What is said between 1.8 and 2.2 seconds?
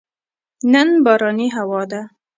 ده